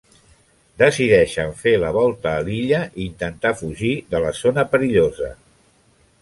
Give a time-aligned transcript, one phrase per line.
[0.81, 5.31] Decideixen fer la volta a l'illa i intentar fugir de la zona perillosa.